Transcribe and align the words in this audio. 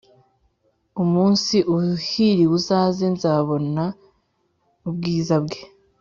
Umunsi 1.03 1.55
uhiriw’ 1.75 2.51
uzaza 2.59 3.05
Nzamubonana 3.13 3.85
ubwiza 4.87 5.35
bwe 5.45 5.59